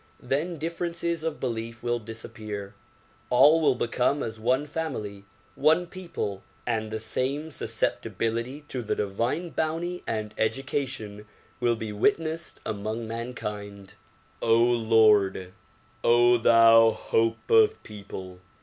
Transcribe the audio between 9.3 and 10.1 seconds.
bounty